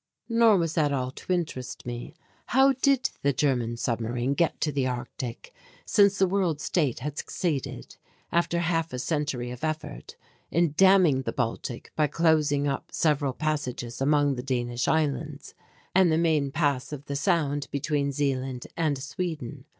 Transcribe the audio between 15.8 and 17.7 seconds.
and the main pass of the sound